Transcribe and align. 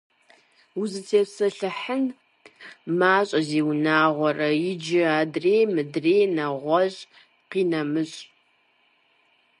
Узытепсэлъыхьын 0.79 2.03
мащӀэ, 2.99 3.39
зиунагъуэрэ, 3.47 4.49
иджы: 4.71 5.01
адрей, 5.19 5.63
мыдрей, 5.73 6.25
нэгъуэщӀ, 6.35 7.01
къинэмыщӀ… 7.49 8.19